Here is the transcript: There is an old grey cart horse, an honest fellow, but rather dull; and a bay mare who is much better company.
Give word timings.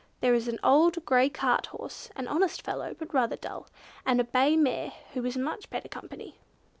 There 0.19 0.33
is 0.33 0.47
an 0.47 0.57
old 0.63 1.05
grey 1.05 1.29
cart 1.29 1.67
horse, 1.67 2.09
an 2.15 2.27
honest 2.27 2.63
fellow, 2.63 2.95
but 2.97 3.13
rather 3.13 3.35
dull; 3.35 3.67
and 4.03 4.19
a 4.19 4.23
bay 4.23 4.57
mare 4.57 4.93
who 5.13 5.23
is 5.25 5.37
much 5.37 5.69
better 5.69 5.87
company. 5.89 6.39